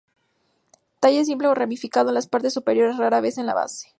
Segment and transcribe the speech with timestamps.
[1.01, 3.87] Tallo simple o ramificado en las partes superiores, rara vez en la base.